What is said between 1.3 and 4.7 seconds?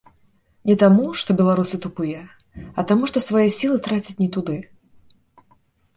беларусы тупыя, а таму што свае сілы трацяць не туды.